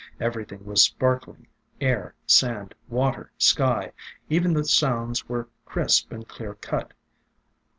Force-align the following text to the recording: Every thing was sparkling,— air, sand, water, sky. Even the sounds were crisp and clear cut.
Every 0.19 0.45
thing 0.45 0.65
was 0.65 0.81
sparkling,— 0.81 1.45
air, 1.79 2.15
sand, 2.25 2.73
water, 2.89 3.31
sky. 3.37 3.91
Even 4.31 4.51
the 4.55 4.65
sounds 4.65 5.29
were 5.29 5.47
crisp 5.63 6.11
and 6.11 6.27
clear 6.27 6.55
cut. 6.55 6.93